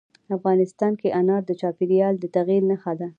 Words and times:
افغانستان 0.37 0.91
کې 1.01 1.15
انار 1.19 1.41
د 1.45 1.51
چاپېریال 1.61 2.13
د 2.19 2.25
تغیر 2.35 2.61
نښه 2.69 2.93
ده. 2.99 3.07